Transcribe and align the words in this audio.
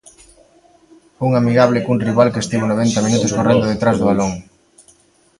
Un 1.27 1.31
amigable 1.41 1.79
cun 1.85 1.97
rival 2.07 2.29
que 2.33 2.41
estivo 2.43 2.65
noventa 2.67 2.99
minutos 3.07 3.35
correndo 3.37 3.65
detrás 3.71 3.95
do 3.97 4.05
balón. 4.09 4.31